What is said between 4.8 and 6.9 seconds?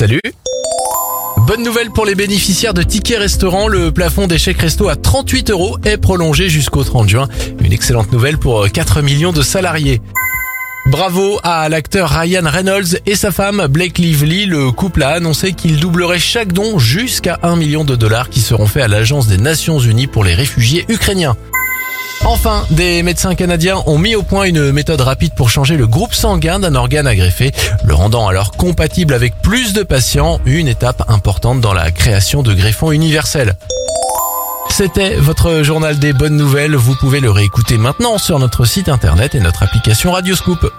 à 38 euros est prolongé jusqu'au